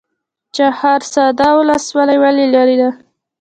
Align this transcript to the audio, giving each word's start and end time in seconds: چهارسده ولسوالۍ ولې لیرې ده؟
چهارسده 0.55 1.47
ولسوالۍ 1.57 2.17
ولې 2.23 2.45
لیرې 2.53 2.75
ده؟ 2.81 2.89